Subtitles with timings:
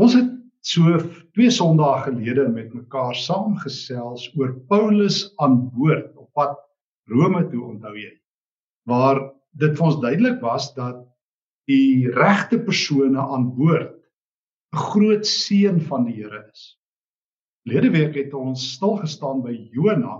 [0.00, 0.28] Ons het
[0.64, 0.96] so
[1.36, 6.56] twee Sondae gelede met mekaar saamgesels oor Paulus aan boord op pad
[7.10, 8.12] Rome toe, onthou jy?
[8.88, 9.20] Waar
[9.60, 11.02] dit vir ons duidelik was dat
[11.68, 13.92] die regte persone aan boord
[14.72, 16.78] 'n groot seën van die Here is.
[17.68, 20.16] Lede week het ons stil gestaan by Jona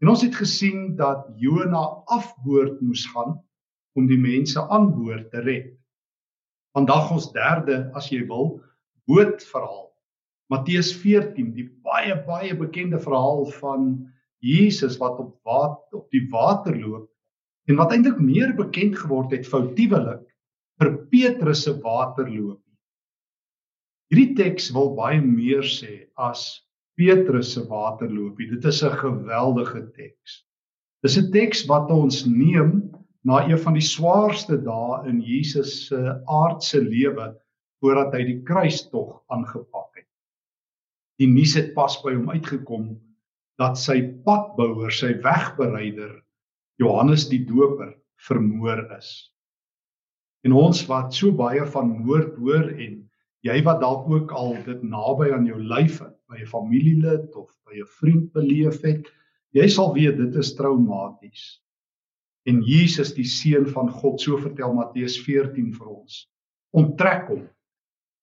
[0.00, 3.36] en ons het gesien dat Jona afboord moes gaan
[3.98, 5.76] om die mense aan boord te red.
[6.72, 8.62] Vandag ons derde, as jy wil,
[9.10, 9.90] bootverhaal.
[10.50, 13.92] Matteus 14, die baie baie bekende verhaal van
[14.42, 17.06] Jesus wat op water op die water loop
[17.70, 20.24] en wat eintlik meer bekend geword het foutiewelik
[20.80, 22.62] vir Petrus se waterloop.
[24.10, 26.64] Hierdie teks wil baie meer sê as
[26.98, 28.40] Petrus se waterloop.
[28.40, 30.42] Dit is 'n geweldige teks.
[31.04, 32.90] Dis 'n teks wat ons neem
[33.24, 37.36] na een van die swaarste dae in Jesus se aardse lewe
[37.80, 40.08] voordat hy die kruistog aangepak het.
[41.20, 42.92] Die nuus het pas by hom uitgekom
[43.60, 46.14] dat sy padbouer, sy wegbereider
[46.80, 47.92] Johannes die Doper
[48.24, 49.10] vermoor is.
[50.44, 53.02] En ons wat so baie van moord hoor en
[53.44, 57.80] jy wat dalk ook al dit naby aan jou lyf by 'n familielid of by
[57.80, 59.08] 'n vriend beleef het,
[59.52, 61.60] jy sal weet dit is traumaties.
[62.48, 66.28] En Jesus die seun van God, so vertel Matteus 14 vir ons,
[66.72, 67.48] onttrek hom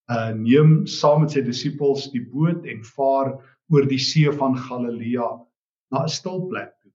[0.07, 3.33] uh neem saam met sy disippels die boot en vaar
[3.73, 5.27] oor die see van Galilea
[5.91, 6.91] na 'n stil plek toe.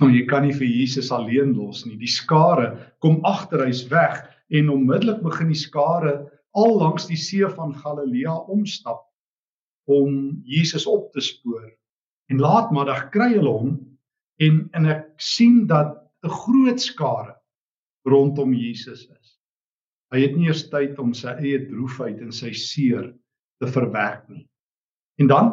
[0.00, 1.96] Want jy kan nie vir Jesus alleen los nie.
[1.96, 7.74] Die skare kom agterhuis weg en onmiddellik begin die skare al langs die see van
[7.74, 9.04] Galilea omstap
[9.88, 11.66] om Jesus op te spoor.
[12.30, 13.76] En laatmiddag kry hulle hom
[14.44, 17.34] en en ek sien dat 'n groot skare
[18.04, 19.17] rondom Jesus is.
[20.12, 23.10] Hy het nie eers tyd om sy eie droefheid en sy seer
[23.60, 24.46] te verwerk nie.
[25.20, 25.50] En dan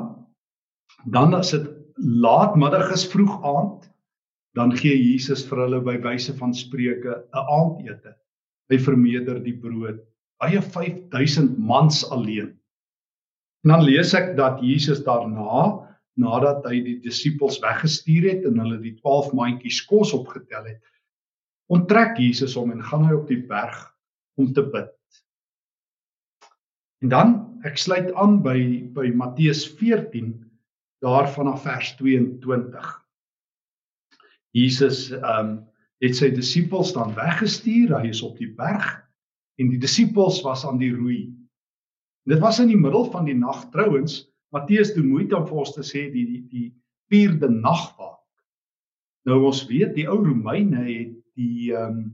[1.12, 1.66] dan as dit
[2.02, 3.86] laatmiddag is vroeg aand,
[4.58, 8.16] dan gee Jesus vir hulle by wyse van spreuke 'n aandete.
[8.72, 10.00] Hy vermeerder die brood.
[10.42, 12.56] Baie 5000 mans alleen.
[13.64, 15.82] En dan lees ek dat Jesus daarna,
[16.18, 20.82] nadat hy die disippels weggestuur het en hulle die 12 mandjies kos opgetel het,
[21.68, 23.95] onttrek Jesus hom en gaan hy op die berg
[24.36, 24.92] om te bid.
[27.04, 27.34] En dan
[27.68, 28.60] ek sluit aan by
[28.96, 30.34] by Matteus 14
[31.06, 32.92] daarvan af vers 22.
[34.56, 35.56] Jesus ehm um,
[36.04, 38.84] het sy disippels dan weggestuur, hy is op die berg
[39.62, 41.30] en die disippels was aan die roei.
[42.28, 45.62] En dit was in die middel van die nag trouens, Matteus doen moeite om vir
[45.64, 46.68] ons te sê die die die
[47.12, 48.20] vierde nagwaak.
[49.26, 52.06] Nou ons weet die ou Romeine het die ehm um,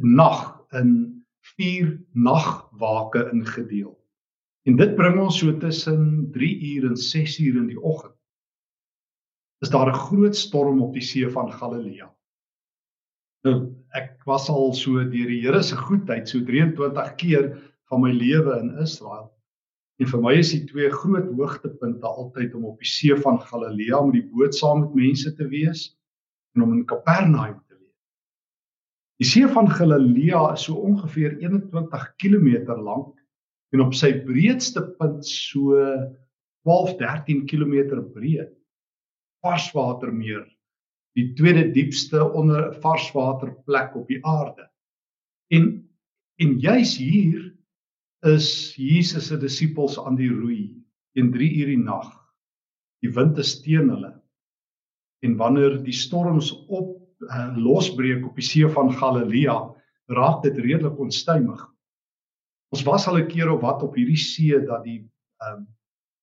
[0.00, 1.19] nag in
[1.56, 3.94] vier nagwake ingedeel.
[4.68, 8.16] En dit bring ons so tussen 3 uur en 6 uur in die oggend.
[9.64, 12.08] Is daar 'n groot storm op die see van Galilea.
[13.44, 18.12] Nou, ek was al so deur die Here se goedheid so 23 keer van my
[18.12, 19.30] lewe in Israel.
[20.00, 24.00] En vir my is die twee groot hoogtepunte altyd om op die see van Galilea
[24.04, 25.98] met die boot saam met mense te wees
[26.56, 27.58] en om in Kapernaum
[29.20, 33.18] Die see van Galilea is so ongeveer 21 km lank
[33.74, 35.76] en op sy breedste punt so
[36.64, 38.54] 12-13 km breed.
[39.44, 40.46] Varswatermeer,
[41.16, 44.68] die tweede diepste onder varswaterplek op die aarde.
[45.52, 45.86] En
[46.40, 47.50] en juis hier
[48.24, 50.70] is Jesus se disippels aan die roei
[51.20, 52.08] in 3 uur die nag.
[53.04, 54.14] Die wind is teen hulle.
[55.20, 56.99] En wanneer die storms op
[57.56, 59.58] losbreek op die see van Galilea,
[60.10, 61.60] raak dit redelik onstuimig.
[62.70, 65.04] Ons was al 'n keer op wat op hierdie see dat die
[65.40, 65.68] ehm um,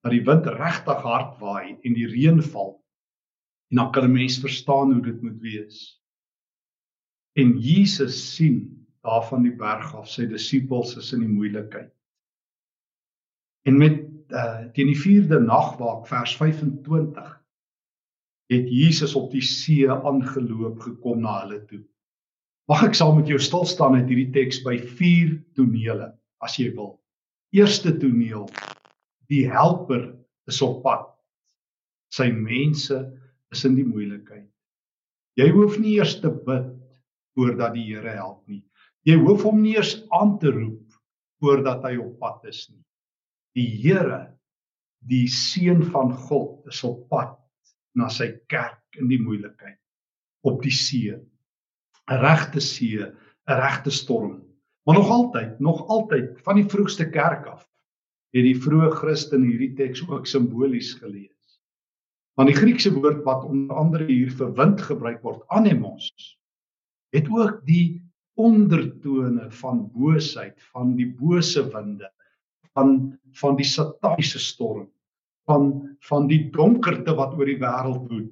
[0.03, 2.83] dat die wind regtig hard waai en die reën val.
[3.69, 6.01] En dan kan 'n mens verstaan hoe dit moet wees.
[7.33, 11.93] En Jesus sien daar van die berg af sy disippels is in die moeilikheid.
[13.67, 17.36] En met uh teen die 4de nagwaak vers 25
[18.51, 21.81] het Jesus op die see aangeloop gekom na hulle toe.
[22.71, 26.11] Mag ek saam met jou stil staan uit hierdie teks by vier tonele
[26.43, 26.97] as jy wil.
[27.55, 28.47] Eerste toneel:
[29.31, 30.09] Die helper
[30.47, 31.07] is op pad.
[32.11, 32.99] Sy mense
[33.51, 34.47] is in die moeilikheid.
[35.39, 36.71] Jy hoef nie eers te bid
[37.37, 38.63] voordat die Here help nie.
[39.07, 40.95] Jy hoef hom nie eers aan te roep
[41.43, 42.81] voordat hy op pad is nie.
[43.55, 44.23] Die Here,
[45.07, 47.35] die seun van God, is op pad
[47.97, 49.79] na sy kerk in die moeilikheid.
[50.45, 51.17] Op die see.
[52.07, 54.43] 'n regte see 'n regte storm.
[54.85, 57.67] Maar nog altyd nog altyd van die vroegste kerk af
[58.35, 61.59] het die vroeë Christene hierdie teks ook simbolies gelees.
[62.37, 66.11] Want die Griekse woord wat onder andere hier vir wind gebruik word, anemos,
[67.15, 68.03] het ook die
[68.37, 72.11] ondertone van boosheid, van die bose winde,
[72.75, 74.87] van van die sataniese storm,
[75.47, 75.71] van
[76.07, 78.29] van die donkerte wat oor die wêreld woed,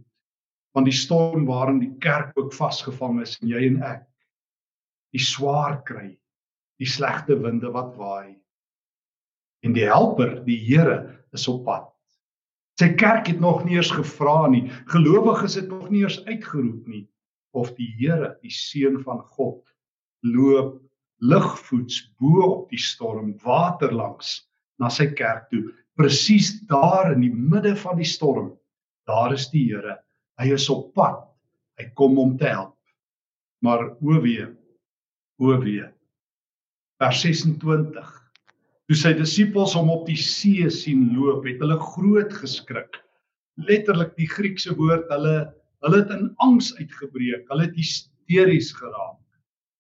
[0.76, 4.04] van die storm waarin die kerk ook vasgevang is en jy en ek
[5.16, 6.10] die swaar kry,
[6.80, 8.36] die slegte winde wat waai.
[9.64, 11.88] En die helper, die Here, is op pad.
[12.80, 14.66] Sy kerk het nog nie eens gevra nie.
[14.92, 17.06] Gelowiges het nog nie eens uitgeroep nie
[17.56, 19.62] of die Here, die seun van God,
[20.28, 20.82] loop
[21.24, 24.42] ligvoets bo op die storm waterlangs
[24.84, 25.70] na sy kerk toe.
[25.96, 28.52] Presies daar in die midde van die storm,
[29.08, 30.00] daar is die Here.
[30.42, 31.22] Hy is op pad.
[31.80, 32.76] Hy kom om te help.
[33.64, 34.48] Maar o wee,
[35.40, 35.88] o wee.
[37.00, 38.14] Vers 26
[38.86, 43.00] Toe sy disippels hom op die see sien loop, het hulle groot geskrik.
[43.58, 45.38] Letterlik die Griekse woord, hulle
[45.86, 47.48] hulle het in angs uitgebreek.
[47.50, 49.18] Hulle het hysteries geraak.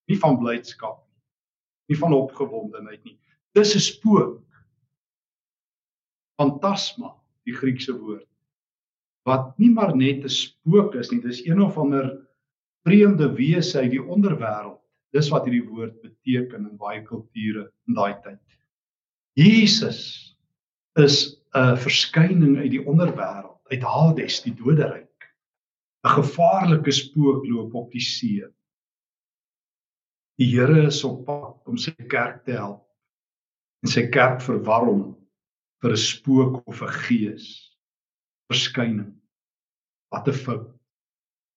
[0.09, 3.17] Nie van blydskap nie, nie van opgewondenheid nie.
[3.57, 4.44] Dis 'n spook.
[6.39, 7.13] Fantasma,
[7.45, 8.27] die Griekse woord.
[9.25, 12.27] Wat nie maar net 'n spook is nie, dis een of ander
[12.85, 14.81] vreemde wese uit die onderwêreld.
[15.13, 18.41] Dis wat hierdie woord beteken in baie kulture in daai tyd.
[19.33, 20.35] Jesus
[20.95, 25.33] is 'n verskyning uit die onderwêreld, uit Hades, die doderyk.
[26.05, 28.45] 'n Gevaarlike spook loop op die see.
[30.37, 32.83] Die Here is op pad om sy kerk te help
[33.83, 35.15] en sy kerk verwarm
[35.81, 37.47] vir 'n spook of 'n gees
[38.51, 39.13] verskyning.
[40.11, 40.71] Wat 'n fout.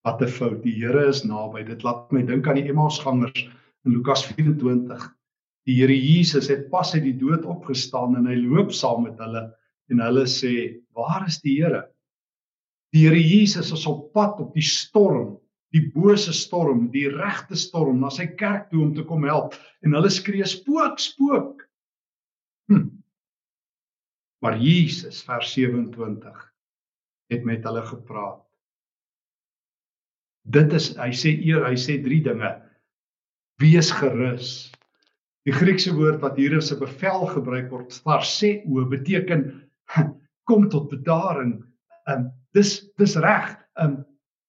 [0.05, 0.63] Wat 'n fout.
[0.63, 1.65] Die Here is naby.
[1.65, 3.49] Dit laat my dink aan die Emmausgangers
[3.85, 5.19] in Lukas 24
[5.69, 9.43] Die Here Jesus het pas uit die dood opgestaan en hy loop saam met hulle
[9.93, 11.83] en hulle sê, "Waar is die Here?"
[12.95, 15.37] Die Here Jesus is op pad op die storm,
[15.73, 19.93] die bose storm, die regte storm na sy kerk toe om te kom help en
[19.93, 21.69] hulle skree, "Spook, spook!"
[22.69, 22.89] Hm.
[24.45, 26.55] Maar Jesus vers 27
[27.29, 28.45] het met hulle gepraat.
[30.49, 32.51] Dit is hy sê eer, hy sê drie dinge.
[33.61, 34.71] Wees gerus.
[35.49, 39.69] Die Griekse woord wat hier as 'n bevel gebruik word, starseo, beteken
[40.49, 41.65] kom tot bedaring.
[42.09, 43.57] Um dis dis reg.
[43.77, 44.05] Um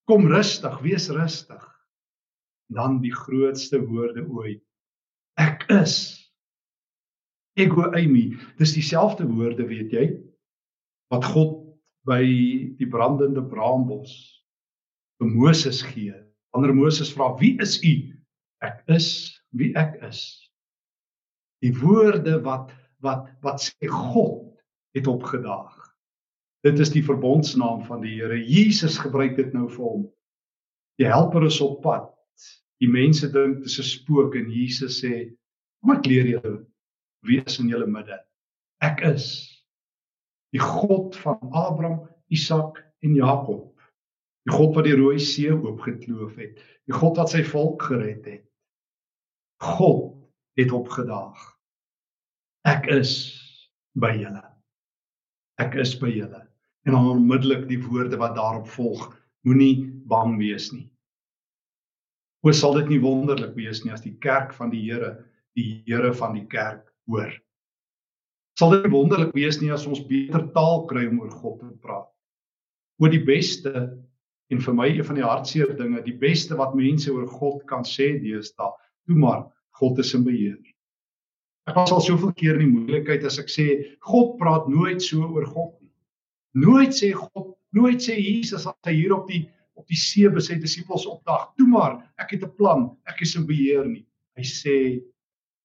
[0.08, 1.64] kom rustig, wees rustig.
[2.70, 4.64] Dan die grootste woorde ooit.
[5.38, 6.29] Ek is.
[7.60, 8.30] Ego eimi.
[8.58, 10.06] Dis dieselfde woorde, weet jy,
[11.14, 11.58] wat God
[12.08, 12.24] by
[12.80, 14.14] die brandende braambos
[15.20, 16.16] vir Moses gee.
[16.56, 18.16] Wanneer Moses vra, "Wie is u?"
[18.62, 20.50] Ek is wie ek is
[21.64, 22.72] die woorde wat
[23.04, 24.50] wat wat sê God
[24.98, 25.76] het opgedaag.
[26.68, 28.36] Dit is die verbondsnaam van die Here.
[28.36, 30.08] Jesus gebruik dit nou vir hom.
[31.00, 32.10] Die helper is op pad.
[32.84, 35.32] Die mense dink dit is 'n spook en Jesus sê:
[35.82, 36.66] "Kom ek leer julle
[37.26, 38.20] wie is in julle midde.
[38.84, 39.28] Ek is
[40.56, 43.74] die God van Abraham, Isak en Jakob.
[44.48, 48.46] Die God wat die Rooi See oopgekloof het, die God wat sy volk gered het.
[49.62, 50.16] God
[50.60, 51.40] het opgedaag.
[52.68, 53.12] Ek is
[54.00, 54.44] by julle.
[55.60, 56.46] Ek is by julle.
[56.88, 59.10] En dan onmiddellik die woorde wat daarop volg,
[59.48, 60.88] moenie bang wees nie.
[62.44, 65.18] Hoe sal dit nie wonderlik wees nie as die kerk van die Here,
[65.60, 67.32] die Here van die kerk hoor.
[68.60, 72.10] Sal dit wonderlik wees nie as ons beter taal kry om oor God te praat.
[73.00, 73.86] Oor die beste
[74.50, 77.86] en vir my een van die hartseer dinge, die beste wat mense oor God kan
[77.88, 78.74] sê deesdae,
[79.08, 79.46] toe maar
[79.80, 80.58] God is in beheer.
[81.70, 83.68] Ek was al soveel keer in die moeilikheid as ek sê
[84.10, 85.94] God praat nooit so oor God nie.
[86.58, 89.46] Nooit sê God, nooit sê Jesus as hy hier op die
[89.80, 93.38] op die see by sy disippels opdag, toe maar, ek het 'n plan, ek is
[93.40, 94.04] in beheer nie.
[94.36, 94.76] Hy sê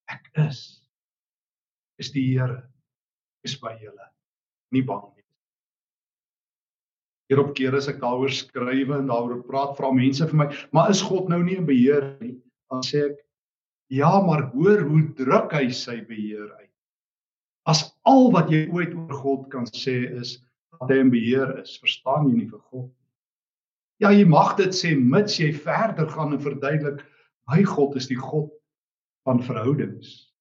[0.07, 0.84] ek is
[2.01, 2.63] is die Here
[3.45, 4.09] is by julle.
[4.73, 5.27] Nie bang nie.
[7.31, 10.91] Hier op keer as ek daaroor skrywe en daaroor praat, vra mense vir my, maar
[10.93, 12.37] is God nou nie in beheer nie?
[12.73, 13.21] Dan sê ek
[13.93, 16.71] Ja, maar hoor hoe druk hy sy beheer uit.
[17.69, 20.39] As al wat jy ooit oor God kan sê is
[20.81, 23.11] dat hy in beheer is, verstaan jy nie vir God nie.
[24.03, 27.05] Ja, jy mag dit sê mits jy verder gaan en verduidelik,
[27.49, 28.51] my God is die God
[29.29, 30.33] van verhoudings.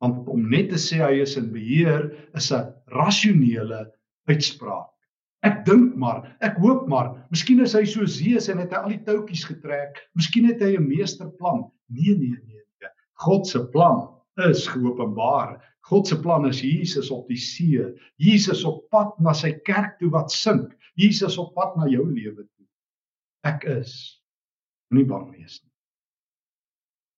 [0.00, 3.90] Want om net te sê hy is in beheer is 'n rasionele
[4.28, 4.88] uitspraak.
[5.42, 8.94] Ek dink maar, ek hoop maar, miskien is hy so Zeus en het hy al
[8.96, 10.00] die toutjies getrek.
[10.14, 11.70] Miskien het hy 'n meesterplan.
[11.88, 12.60] Nee, nee, nee.
[13.20, 14.08] God se plan
[14.48, 15.58] is geopenbaar.
[15.90, 17.84] God se plan is Jesus op die see,
[18.16, 22.44] Jesus op pad na sy kerk toe wat sink, Jesus op pad na jou lewe
[22.44, 22.66] toe.
[23.48, 24.20] Ek is
[24.90, 25.72] moenie bang wees nie.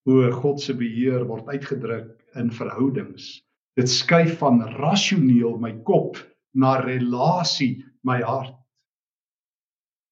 [0.06, 3.40] Hoe God se beheer word uitgedruk in verhoudings.
[3.78, 6.18] Dit skuif van rasioneel my kop
[6.52, 8.56] na relasie my hart.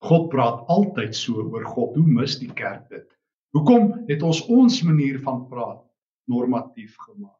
[0.00, 1.97] God praat altyd so oor God.
[1.99, 3.07] Hoe mis die kerk dit?
[3.53, 5.83] Hoekom het ons ons manier van praat
[6.31, 7.37] normatief gemaak?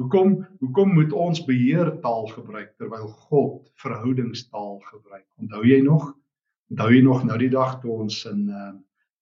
[0.00, 5.26] Hoekom hoekom moet ons beheertaal gebruik terwyl God verhoudingstaal gebruik?
[5.42, 6.12] Onthou jy nog?
[6.72, 8.70] Onthou jy nog nou die dag toe ons in uh,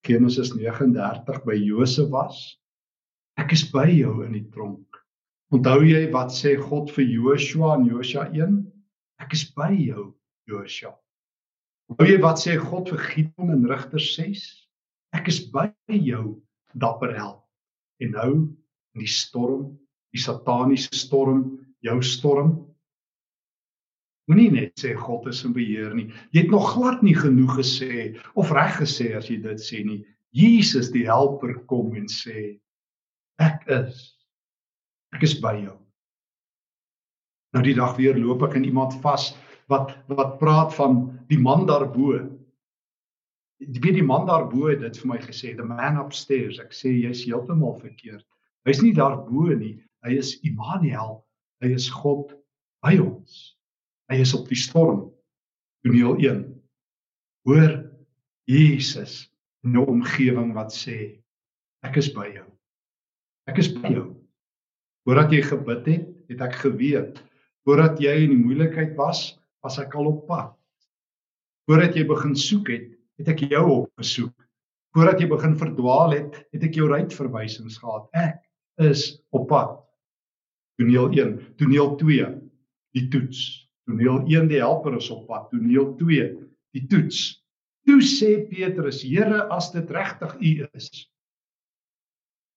[0.06, 2.58] Genesis 39 by Josef was?
[3.38, 5.00] Ek is by jou in die tronk.
[5.54, 8.60] Onthou jy wat sê God vir Joshua in Josua 1?
[9.22, 10.10] Ek is by jou,
[10.50, 10.92] Joshua.
[11.88, 14.46] Onthou jy wat sê God vir Gideon in Rigters 6?
[15.16, 16.38] Ek is by jou,
[16.76, 17.40] dapper held.
[18.02, 19.70] En nou in die storm
[20.14, 22.52] die sataniese storm, jou storm.
[24.28, 26.10] Moenie net sê God is in beheer nie.
[26.34, 30.02] Jy het nog glad nie genoeg gesê of reg gesê as jy dit sê nie.
[30.36, 32.58] Jesus die helper kom en sê
[33.68, 34.14] is
[35.16, 35.76] ek is by jou.
[37.56, 39.30] Nou die dag weer loop ek in iemand vas
[39.72, 42.18] wat wat praat van die man daarbo.
[43.58, 46.60] Jy weet die man daarbo het dit vir my gesê, the man upstairs.
[46.62, 48.24] Ek sê jy's heeltemal verkeerd.
[48.68, 49.78] Hy's nie daarbo nie.
[50.06, 51.22] Hy is Immanuel.
[51.64, 52.36] Hy is God
[52.84, 53.56] by ons.
[54.12, 55.08] Hy is op die storm.
[55.84, 56.44] Toneel 1.
[57.48, 57.72] Hoor
[58.48, 59.26] Jesus
[59.64, 61.20] in 'n omgewing wat sê
[61.82, 62.46] ek is by jou.
[63.48, 64.08] Ek is by jou.
[65.08, 67.22] Voordat jy gebid het, het ek geweet.
[67.64, 70.52] Voordat jy in die moeilikheid was, was ek al op pad.
[71.68, 74.34] Voordat jy begin soek het, het ek jou opgesoek.
[74.96, 78.06] Voordat jy begin verdwaal het, het ek jou ruitverwysings gehad.
[78.16, 78.38] Ek
[78.84, 79.78] is op pad.
[80.78, 82.30] Toneel 1, toneel 2,
[82.96, 83.42] die toets.
[83.88, 85.48] Toneel 1 die helper is op pad.
[85.52, 86.30] Toneel 2,
[86.76, 87.40] die toets.
[87.88, 91.08] Toe sê Petrus: "Here, as dit regtig U is."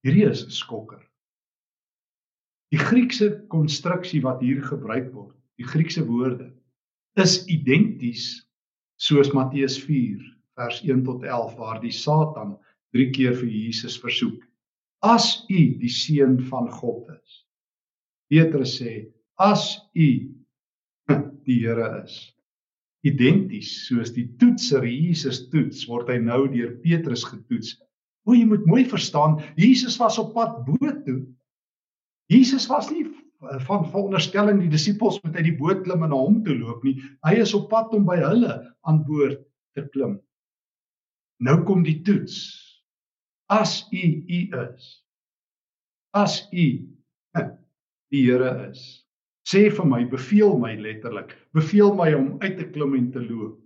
[0.05, 1.01] Hierdie is 'n skokker.
[2.71, 6.51] Die Griekse konstruksie wat hier gebruik word, die Griekse woorde
[7.19, 8.47] is identies
[8.97, 10.23] soos Matteus 4
[10.55, 12.57] vers 1 tot 11 waar die Satan
[12.95, 14.41] 3 keer vir Jesus versoek:
[15.03, 17.45] "As U die seun van God is,
[18.31, 20.09] Petrus sê as u
[21.45, 22.31] die Here is
[23.03, 27.73] identies soos die toetser Jesus toets word hy nou deur Petrus getoets.
[28.27, 31.21] O jy moet mooi verstaan, Jesus was op pad boot toe.
[32.31, 33.07] Jesus was nie
[33.65, 36.99] van veronderstelling die disippels moet uit die boot klim en na hom toe loop nie.
[37.25, 38.53] Hy is op pad om by hulle
[38.85, 39.41] aan boord
[39.73, 40.19] te klim.
[41.41, 42.37] Nou kom die toets.
[43.51, 44.91] As u u is.
[46.13, 46.67] As u
[48.11, 48.81] die Here is.
[49.47, 53.60] Sê vir my, beveel my letterlik, beveel my om uit te klim en te loop.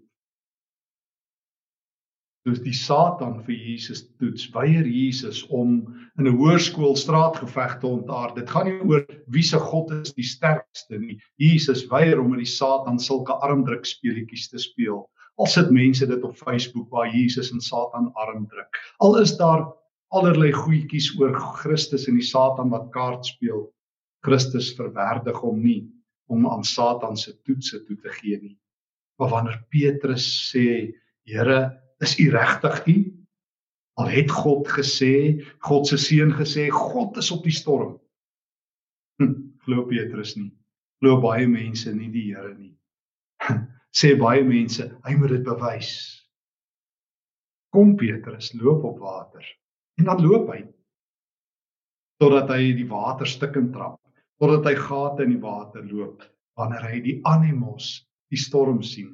[2.46, 5.80] Soos die Satan vir Jesus toets, weier Jesus om
[6.20, 8.36] in 'n hoërskool straatgeveg te ontaar.
[8.36, 9.02] Dit gaan nie oor
[9.34, 11.18] wie se God is die sterkste nie.
[11.42, 15.08] Jesus weier om met die Satan sulke armdruk speletjies te speel.
[15.42, 18.78] Al sit mense dit op Facebook waar Jesus en Satan armdruk.
[19.00, 19.66] Al is daar
[20.14, 21.34] allerlei goetjies oor
[21.64, 23.72] Christus en die Satan wat kaart speel.
[24.22, 25.90] Christus verwerdig hom nie
[26.30, 28.58] om aan Satan se toetse toe te gee nie.
[29.18, 30.94] Maar wanneer Petrus sê,
[31.26, 32.96] Here, is U regtig U?
[33.96, 37.96] Al het God gesê, God se seun gesê, God is op die storm.
[39.22, 40.52] Hm, glo Petrus nie.
[41.00, 42.74] Glo baie mense nie die Here nie.
[44.00, 45.94] sê baie mense, hy moet dit bewys.
[47.72, 49.48] Kom Petrus, loop op water.
[50.00, 50.66] En dan loop hy
[52.22, 54.00] totdat hy die water stukkend trap
[54.40, 56.24] totdat hy gate in die water loop
[56.60, 59.14] wanneer hy die animos die storm sien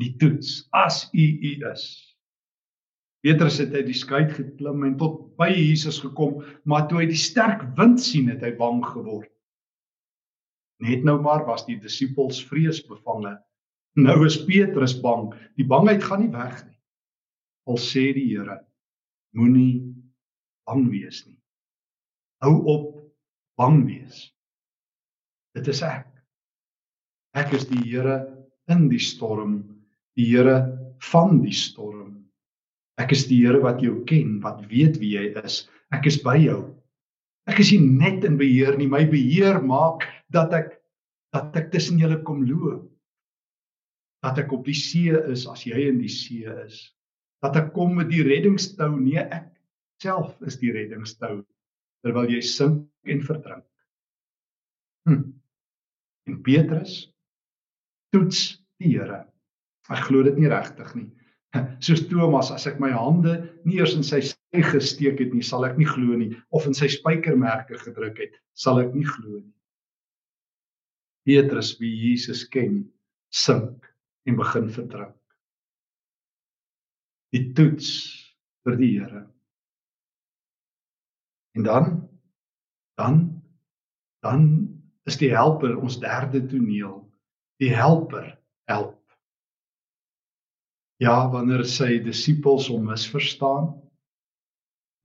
[0.00, 1.84] die toets as u u is.
[3.22, 7.20] Petrus het uit die skei geklim en tot by Jesus gekom maar toe hy die
[7.20, 9.30] sterk wind sien het hy bang geword.
[10.82, 13.36] Net nou maar was die disippels vreesbevange.
[14.02, 15.30] Nou is Petrus bang.
[15.60, 16.78] Die bangheid gaan nie weg nie.
[17.70, 18.58] Al sê die Here
[19.38, 19.94] moenie
[20.66, 21.38] bang wees nie.
[22.42, 22.88] Hou op
[23.60, 24.26] bang wees.
[25.54, 26.08] Dit is ek.
[27.38, 28.18] Ek is die Here
[28.72, 29.60] in die storm,
[30.18, 30.56] die Here
[31.10, 32.22] van die storm.
[33.00, 35.64] Ek is die Here wat jou ken, wat weet wie jy is.
[35.94, 36.60] Ek is by jou.
[37.50, 40.78] Ek is nie net in beheer nie, my beheer maak dat ek
[41.32, 42.84] dat ek tussen julle kom loop.
[44.22, 46.92] Dat ek op die see is as jy in die see is.
[47.42, 49.48] Dat ek kom met die reddingstou, nee ek
[50.04, 51.40] self is die reddingstou
[52.02, 53.66] terwyl jy sink en verdrink.
[55.08, 55.24] Hm.
[56.28, 56.96] En Petrus
[58.14, 58.44] toets
[58.78, 59.24] die Here.
[59.90, 61.08] Ek glo dit nie regtig nie.
[61.84, 65.66] Soos Thomas, as ek my hande nie eers in sy sy gesteek het nie, sal
[65.66, 69.54] ek nie glo nie, of in sy spykermerke gedruk het, sal ek nie glo nie.
[71.26, 72.82] Petrus wie Jesus ken,
[73.32, 73.86] sink
[74.28, 75.16] en begin verdrink.
[77.32, 77.92] Die toets
[78.66, 79.26] vir die Here.
[81.56, 81.86] En dan
[83.00, 83.42] dan
[84.22, 84.42] dan
[85.08, 87.00] is die helper ons derde toneel.
[87.58, 88.38] Die helper
[88.70, 89.01] help.
[91.02, 93.72] Ja, wanneer sy disippels hom misverstaan,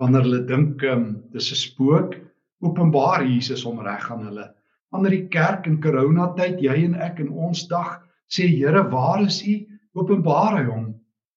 [0.01, 2.13] wanneer hulle dink um, dis 'n spook,
[2.61, 4.45] openbaar Jesus hom reg aan hulle.
[4.93, 7.97] Wanneer die kerk in corona tyd, jy en ek in ons dag
[8.29, 9.55] sê Here, waar is U?
[9.97, 10.85] Openbaar hy hom.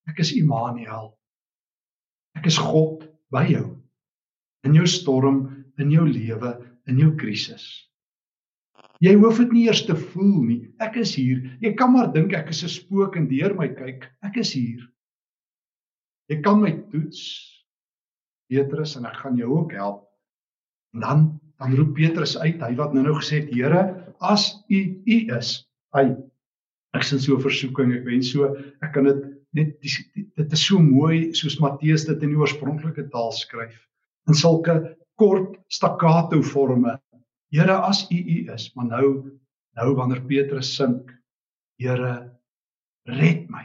[0.09, 1.15] Ek is Immanuel.
[2.37, 3.79] Ek is God by jou.
[4.65, 7.89] In jou storm, in jou lewe, in jou krisis.
[9.01, 10.61] Jy hoef dit nie eers te voel nie.
[10.85, 11.41] Ek is hier.
[11.65, 14.05] Jy kan maar dink ek is 'n spook en deur my kyk.
[14.23, 14.83] Ek is hier.
[16.29, 17.51] Jy kan my toets.
[18.51, 20.05] Petrus en ek gaan jou ook help.
[20.95, 23.81] En dan dan roep Petrus uit, hy wat nou-nou gesê het, Here,
[24.25, 25.51] as U U is,
[25.93, 26.17] hy
[26.97, 29.21] ek sien so 'n versoeking, ek wens so ek kan dit
[29.53, 33.77] net dit is so mooi soos Matteus dit in die oorspronklike taal skryf
[34.29, 36.99] in sulke kort staccato forme.
[37.51, 39.07] Here as U U is, maar nou
[39.79, 41.11] nou wanneer Petrus sink,
[41.81, 42.31] Here
[43.09, 43.65] red my.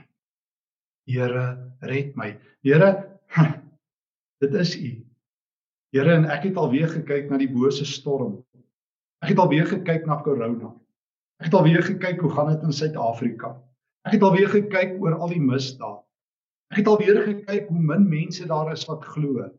[1.05, 2.31] Here red my.
[2.63, 2.91] Here
[4.41, 4.91] dit is U.
[5.91, 8.39] Here en ek het alweer gekyk na die bose storm.
[9.23, 10.71] Ek het alweer gekyk na corona.
[11.41, 13.51] Ek het alweer gekyk hoe gaan dit in Suid-Afrika.
[14.07, 16.01] Ek het alweer gekyk oor al die misdaad.
[16.71, 19.49] Ek het alweer gekyk hoe min mense daar is wat glo.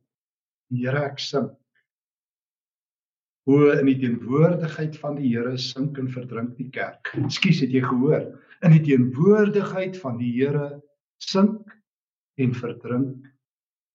[0.73, 1.53] Here, ek sink.
[3.47, 7.13] Hoe in die teenwoordigheid van die Here sink en verdrink die kerk.
[7.15, 8.25] Ekskuus, het jy gehoor?
[8.67, 10.81] In die teenwoordigheid van die Here
[11.23, 11.71] sink
[12.43, 13.29] en verdrink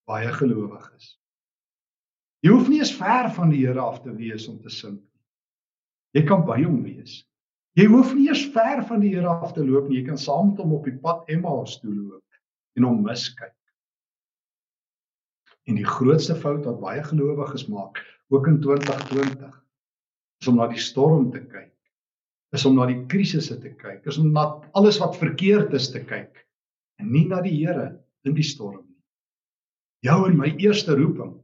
[0.07, 1.17] baie gelowiges.
[2.41, 5.11] Jy hoef nie eens ver van die Here af te wees om te sink nie.
[6.17, 7.19] Jy kan by hom wees.
[7.79, 10.01] Jy hoef nie eers ver van die Here af te loop nie.
[10.01, 12.23] Jy kan saam met hom op die pad Emmaus toe loop
[12.79, 13.53] en hom miskyk.
[15.69, 17.99] En die grootste fout wat baie gelowiges maak,
[18.33, 19.51] ook in 2020,
[20.41, 21.73] is om na die storm te kyk.
[22.55, 24.45] Is om na die krisisse te kyk, is om na
[24.77, 26.47] alles wat verkeerd is te kyk
[27.01, 27.93] en nie na die Here
[28.27, 28.97] in die storm nie.
[30.05, 31.37] Jou en my eerste roeping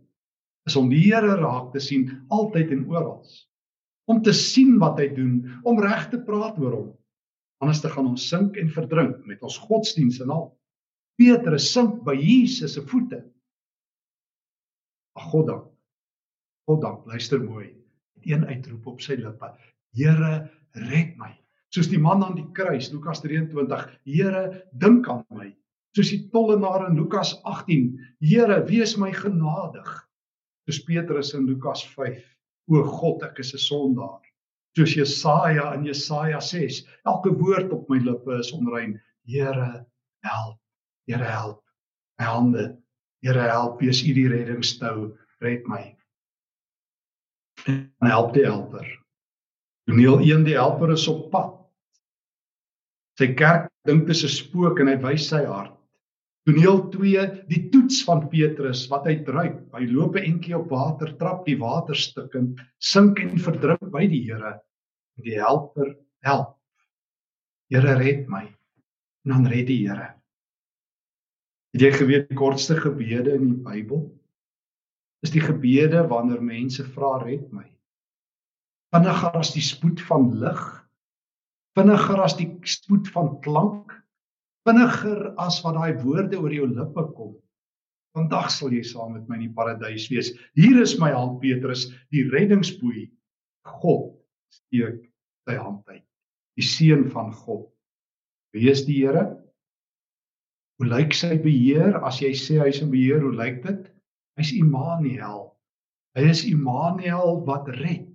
[0.67, 3.21] is om die Here raak te sien altyd en oral
[4.08, 6.91] om te sien wat hy doen, om reg te praat oor hom.
[7.60, 10.45] Anders te gaan ons sink en verdrink met ons godsdienst en al.
[11.19, 13.19] Petrus sink by Jesus se voete.
[15.17, 15.65] God dank.
[16.67, 17.73] God dank, luister mooi.
[18.13, 19.51] Met een uitroep op sy lippe.
[19.97, 20.49] Here,
[20.89, 21.34] red my.
[21.73, 23.86] Soos die man aan die kruis, Lukas 23.
[24.08, 24.43] Here,
[24.80, 25.51] dink aan my.
[25.97, 27.91] Soos die tollenaar in Lukas 18.
[28.23, 29.89] Here, wees my genadig.
[30.67, 32.23] Soos Petrus in Lukas 5
[32.67, 34.23] O God, ek is 'n sondaar.
[34.75, 38.99] Soos Jesaja in Jesaja 6, elke woord op my lippe is onrein.
[39.25, 39.86] Here,
[40.23, 40.60] help.
[41.08, 41.63] Here, help.
[42.19, 42.65] My hande.
[43.25, 45.82] Here, help, wees U die reddingstou, red my.
[47.67, 48.86] En help die helper.
[49.88, 51.56] Toneel 1 die helper is op pad.
[53.17, 55.73] Sy kerk dink dit is 'n spook en hy wys sy hart.
[56.47, 59.63] Toneel 2 die toets van Petrus wat hy druip.
[59.73, 64.23] Hy loop 'n entjie op water, trap die water stukkend, sink en verdrink by die
[64.27, 64.60] Here.
[65.23, 66.56] Die helper help.
[67.71, 68.45] Here red my.
[69.25, 70.16] En dan red die Here.
[71.77, 73.99] Het jy geweet die kortste gebede in die Bybel
[75.21, 77.67] is die gebede wanneer mense vra red my.
[78.95, 80.63] Vinniger as die spoed van lig,
[81.77, 83.93] vinniger as die spoed van klank,
[84.65, 87.35] vinniger as wat daai woorde oor jou lippe kom.
[88.17, 90.33] Vandag sal jy saam met my in die paradys wees.
[90.57, 93.05] Hier is my hand Petrus, die reddingsboei.
[93.77, 94.15] God
[94.49, 95.03] steek
[95.45, 96.07] sy hand uit.
[96.57, 97.67] Die seun van God.
[98.57, 99.29] Wie is die Here?
[100.77, 101.97] Hoe lyk sy beheer?
[102.05, 103.89] As jy sê hy's 'n beheer, hoe lyk dit?
[104.37, 105.55] Hy's Immanuel.
[106.15, 108.05] Hy is Immanuel wat red.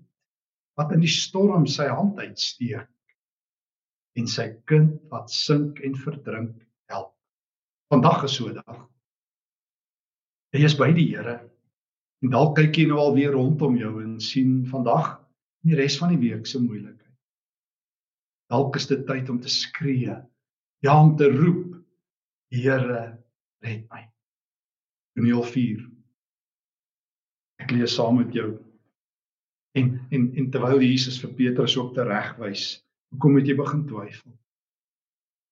[0.78, 2.88] Wat in die storm sy hand uitsteek
[4.18, 6.54] en sy kind wat sink en verdrink
[6.92, 7.12] help.
[7.92, 8.88] Vandag is so 'n dag.
[10.52, 11.50] Jy is by die Here.
[12.22, 15.18] En dalk kyk jy nou al weer rondom jou en sien vandag
[15.64, 17.16] en die res van die week se moeilikheid.
[18.50, 20.14] Dalk is dit tyd om te skree,
[20.82, 21.81] ja om te roep,
[22.52, 23.18] Here,
[23.64, 24.02] red my.
[25.16, 25.86] Toneel 4.
[27.64, 28.50] Ek lees saam met jou
[29.72, 32.64] En en en terwyl Jesus vir Petrus ook teregwys,
[33.12, 34.32] hoekom het jy begin twyfel?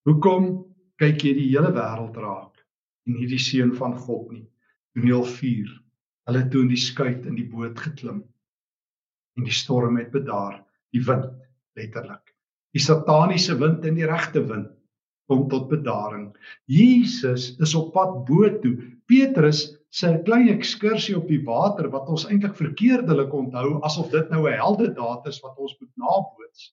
[0.05, 0.49] Hoekom
[1.01, 2.61] kyk jy die hele wêreld raak
[3.09, 4.43] en nie die seun van God nie?
[4.93, 5.71] Toneel 4.
[6.29, 8.21] Hulle toe in die skuit in die boot geklim
[9.39, 10.59] en die storm het bedaar,
[10.93, 11.33] die wind
[11.79, 12.35] letterlik.
[12.75, 14.69] Die sataniese wind en die regte wind
[15.31, 16.27] kom tot bedaring.
[16.67, 18.75] Jesus is op pad boot toe.
[19.07, 24.43] Petrus se klein ekskursie op die water wat ons eintlik verkeerdelik onthou asof dit nou
[24.49, 26.71] 'n heldedaad is wat ons moet naboots.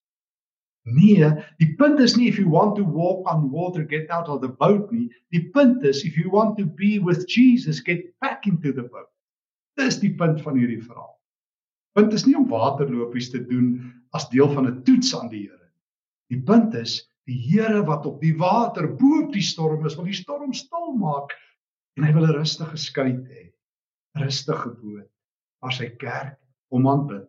[0.89, 4.41] Nee, die punt is nie if you want to walk on water get out of
[4.41, 5.11] the boat nie.
[5.31, 9.11] Die punt is if you want to be with Jesus get back into the boat.
[9.77, 11.19] Dis die punt van hierdie verhaal.
[11.95, 15.71] Punt is nie om waterlopies te doen as deel van 'n toets aan die Here.
[16.31, 20.09] Die punt is die Here wat op die water bo op die storm is, wil
[20.09, 21.35] die storm stil maak
[21.99, 23.51] en hy wil 'n rustige skuit hê.
[24.17, 25.11] Rustige boot
[25.61, 26.39] waar sy kerk
[26.73, 27.27] hom aanbid.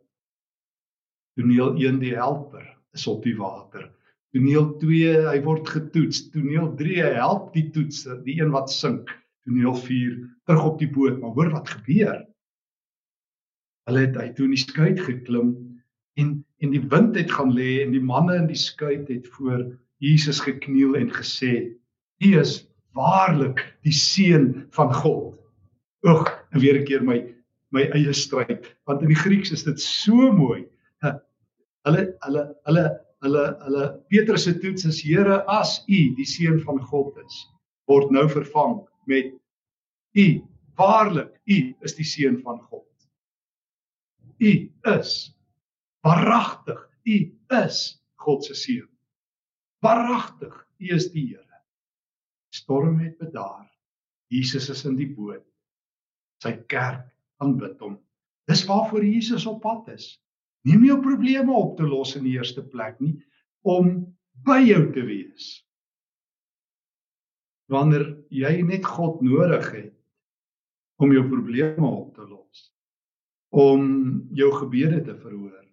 [1.35, 3.89] Toneel 1 die helper is op die water.
[4.33, 6.29] Toneel 2 hy word getoets.
[6.33, 9.09] Toneel 3 hy help die toetser, die een wat sink.
[9.47, 12.25] Toneel 4 terug op die boot, maar hoor wat gebeur.
[13.89, 15.55] Hulle het uit toe in die skuit geklim
[16.19, 19.63] en en die wind het gaan lê en die manne in die skuit het voor
[19.99, 21.75] Jesus gekniel en gesê:
[22.23, 25.35] "U is waarlik die seun van God.
[26.07, 27.19] Oeg, en weer 'n keer my
[27.71, 30.65] my eie stryd, want in die Grieks is dit so mooi.
[31.85, 32.85] Hulle hulle hulle
[33.23, 37.37] hulle hulle Petrus se toets is Here as U die seun van God is,
[37.87, 39.33] word nou vervang met
[40.17, 40.27] U
[40.79, 42.87] waarlik U is die seun van God.
[44.39, 44.51] U
[44.95, 45.11] is
[46.07, 47.17] waaragtig, U
[47.63, 48.87] is God se seun.
[49.85, 51.49] Waaragtig, U is die Here
[52.49, 53.67] storm het bedaar.
[54.27, 55.45] Jesus is in die boot.
[56.43, 57.07] Sy kerk
[57.43, 57.97] aanbid hom.
[58.49, 60.17] Dis waarvoor Jesus op pad is.
[60.65, 63.15] Nie om jou probleme op te los in die eerste plek nie,
[63.67, 64.01] om
[64.45, 65.51] by jou te wees.
[67.69, 69.95] Wanneer jy net God nodig het
[70.99, 72.65] om jou probleme op te los,
[73.55, 73.85] om
[74.35, 75.63] jou gebede te verhoor,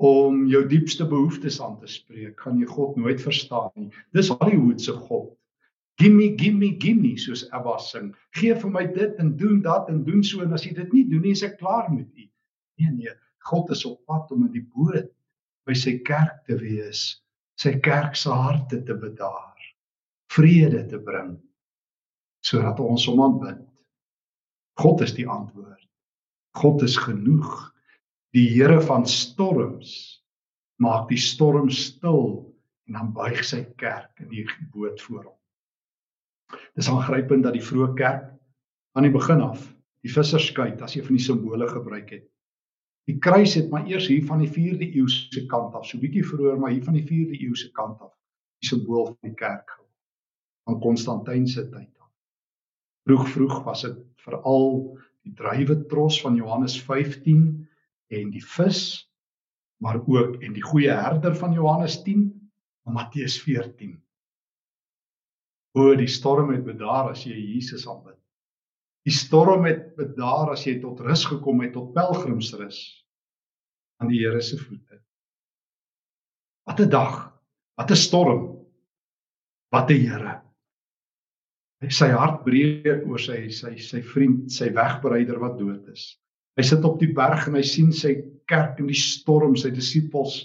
[0.00, 3.90] om jou diepste behoeftes aan te spreek, gaan jy God nooit verstaan nie.
[4.16, 5.34] Dis Hollywood se God.
[6.00, 8.14] Gimme gimme gimme soos Abba sing.
[8.38, 11.04] Gee vir my dit en doen dat en doen so en as jy dit nie
[11.10, 12.24] doen nie, is ek klaar met u.
[12.80, 13.12] Nee nee,
[13.44, 15.10] God is op pad om in die boot
[15.68, 17.20] by sy kerk te wees,
[17.60, 19.68] sy kerk se harte te bedaar,
[20.32, 21.36] vrede te bring
[22.40, 23.60] sodat ons hom aanbid.
[24.80, 25.84] God is die antwoord.
[26.56, 27.50] God is genoeg.
[28.30, 30.22] Die Here van storms
[30.78, 32.46] maak die storm stil
[32.86, 35.38] en dan buig sy kerk in die boot voor hom.
[36.78, 38.28] Dis aangrypend dat die vroeë kerk
[38.94, 39.64] aan die begin af
[40.06, 42.28] die visserskuit as jy van die simbole gebruik het.
[43.10, 46.22] Die kruis het maar eers hier van die 4de eeu se kant af, so bietjie
[46.24, 48.14] vroeër maar hier van die 4de eeu se kant af,
[48.62, 49.74] die simbool van die kerk
[50.68, 52.10] van Konstantin se tyd af.
[53.08, 54.70] Vroeg vroeg was dit veral
[55.26, 57.66] die druiwetros van Johannes 15
[58.10, 58.82] en die vis
[59.80, 62.26] maar ook en die goeie herder van Johannes 10
[62.86, 63.96] en Matteus 14
[65.78, 68.18] O, die storm het bedaar as jy Jesus aanbid.
[69.06, 72.80] Die storm het bedaar as jy tot rus gekom het, tot pelgrimsrus
[74.00, 74.98] aan die Here se voete.
[76.66, 77.16] Wat 'n dag,
[77.78, 78.66] wat 'n storm.
[79.70, 80.40] Wat 'n Here.
[81.88, 86.18] Sy hart breek oor sy sy sy vriend, sy wegbereider wat dood is.
[86.60, 88.18] Hy sit op die berg en hy sien sy
[88.50, 90.42] kerk in die storm, sy disippels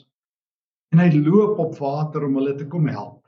[0.96, 3.20] en hy loop op water om hulle te kom help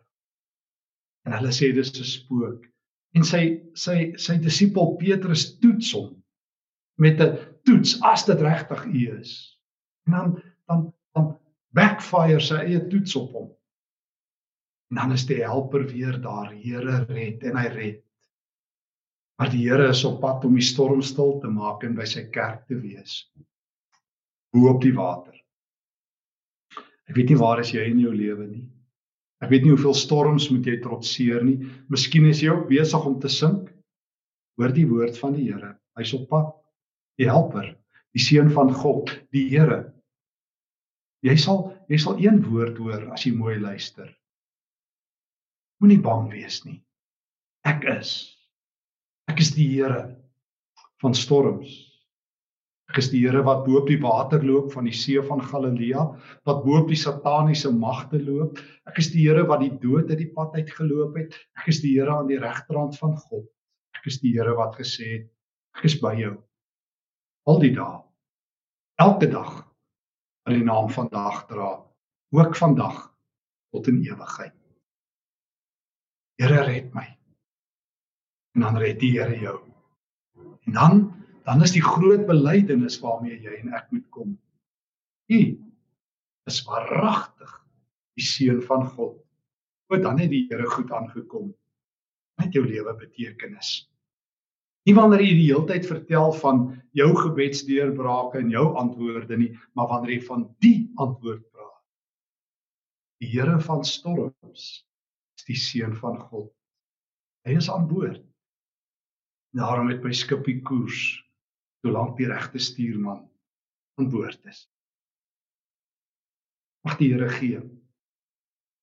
[1.27, 2.63] en hulle sê dis 'n spook.
[3.11, 3.41] En sy
[3.75, 6.13] sy sy disipel Petrus toets hom
[7.03, 7.35] met 'n
[7.67, 9.33] toets as dit regtig u is.
[10.07, 10.31] En dan
[10.67, 11.27] dan dan
[11.75, 13.49] backfire sy eie toets op hom.
[14.91, 18.03] En dan is die helper weer daar, Here red en hy red.
[19.37, 22.25] Maar die Here is op pad om die storm stil te maak en by sy
[22.33, 23.19] kerk te wees.
[24.53, 25.35] Bo op die water.
[27.07, 28.65] Ek weet nie waar is jy in jou lewe nie.
[29.43, 31.59] Ek weet nie hoeveel storms moet jy trotseer nie.
[31.93, 33.69] Miskien is jy ook besig om te sink.
[34.57, 35.75] Hoor die woord van die Here.
[35.99, 36.49] Hy's op pad.
[37.21, 37.71] Die helper,
[38.13, 39.83] die seun van God, die Here.
[41.25, 44.09] Jy sal jy sal een woord hoor as jy mooi luister.
[45.81, 46.81] Moenie bang wees nie.
[47.65, 48.36] Ek is.
[49.27, 50.15] Ek is die Here
[51.03, 51.69] van storms.
[52.87, 56.05] Ek is die Here wat bo op die water loop van die see van Galilea,
[56.47, 58.61] wat bo op die sataniese magte loop.
[58.87, 61.35] Ek is die Here wat die dood uit die pad uit geloop het.
[61.59, 63.43] Ek is die Here aan die regterrand van God.
[63.99, 65.27] Ek is die Here wat gesê het,
[65.75, 66.37] ek is by jou
[67.47, 67.99] al die dae.
[69.03, 69.51] Elke dag
[70.47, 71.73] wat die naam vandag dra,
[72.35, 73.03] ook vandag
[73.75, 74.55] tot in ewigheid.
[76.39, 77.16] Here red my.
[78.57, 79.59] En dan red die Here jou.
[80.65, 81.05] En dan
[81.47, 84.33] dan is die groot belydenis waarmee jy en ek moet kom.
[85.31, 85.39] U
[86.49, 87.53] is waaragtig
[88.19, 89.15] die seun van God.
[89.87, 91.53] O dan het die Here goed aangekom
[92.41, 93.87] met jou lewe betekenis.
[94.87, 96.65] Nie wanneer jy die hele tyd vertel van
[96.97, 101.83] jou gebedsdeurbrake en jou antwoorde nie, maar wanneer jy van die antwoord praat.
[103.23, 104.67] Die Here van storms
[105.37, 106.51] is die seun van God.
[107.47, 108.26] Hy is aan boord.
[109.57, 111.01] Daarom het my skipie koers
[111.81, 113.23] solank die regte stuurman
[113.97, 114.67] aan boord is.
[116.85, 117.63] Mag die Here gee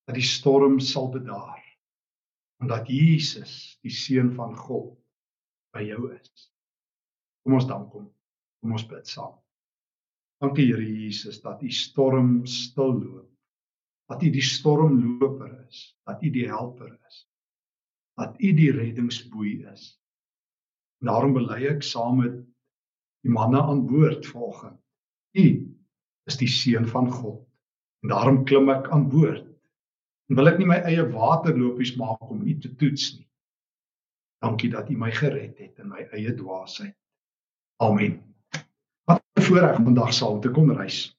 [0.05, 1.61] dat die storm sal bedaar
[2.63, 4.93] omdat Jesus, die seun van God,
[5.75, 6.45] by jou is.
[7.43, 8.07] Kom ons dank hom.
[8.63, 9.35] Kom ons bid saam.
[10.41, 13.29] Dankie Here Jesus dat U storm stil loop.
[14.09, 17.21] Dat U die stormloper is, dat U die helper is.
[18.19, 19.93] Dat U die reddingsboei is.
[21.05, 22.37] Daarom bely ek saam met
[23.25, 24.79] die manne aan boord volgens.
[25.35, 25.47] U
[26.29, 27.41] is die seun van God.
[28.03, 29.45] En daarom klim ek aan boord.
[30.29, 33.27] En wil ek nie my eie waterlopies maak om U te toets nie.
[34.45, 36.95] Dankie dat U my gered het in my eie dwaasheid.
[37.83, 38.19] Amen.
[39.05, 41.13] Wat 'n voorreg vandag saam te kon reis.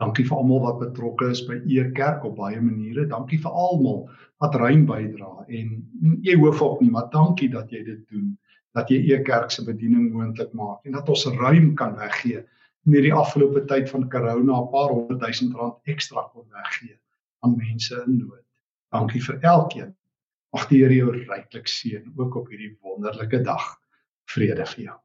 [0.00, 3.06] Dankie vir almal wat betrokke is by U kerk op baie maniere.
[3.06, 4.08] Dankie vir almal
[4.40, 5.74] wat ruim bydra en
[6.24, 8.38] jy hoef op nie, maar dankie dat jy dit doen
[8.76, 12.44] dat jy e kerk se bediening moontlik maak en dat ons ruim kan weggee
[12.86, 16.96] in hierdie afgelope tyd van corona 'n paar honderd duisend rand ekstra kon weggee
[17.40, 18.44] aan mense in nood.
[18.92, 19.94] Dankie vir elkeen.
[20.52, 23.78] Mag die Here jou ryklik seën ook op hierdie wonderlike dag.
[24.24, 24.98] Vrede vir jou.